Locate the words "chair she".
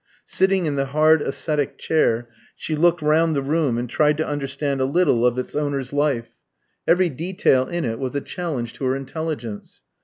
1.77-2.75